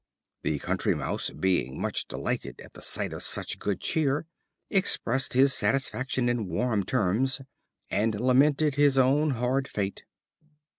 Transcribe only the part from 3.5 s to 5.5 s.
good cheer, expressed